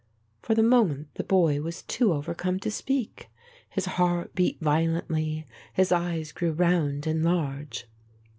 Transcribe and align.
For 0.41 0.55
the 0.55 0.63
moment 0.63 1.13
the 1.13 1.23
boy 1.23 1.61
was 1.61 1.83
too 1.83 2.11
overcome 2.11 2.59
to 2.61 2.71
speak. 2.71 3.29
His 3.69 3.85
heart 3.85 4.33
beat 4.33 4.59
violently, 4.59 5.45
his 5.73 5.91
eyes 5.91 6.31
grew 6.31 6.53
round 6.53 7.05
and 7.05 7.23
large. 7.23 7.85